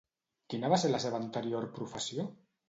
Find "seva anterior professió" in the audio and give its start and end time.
1.03-2.27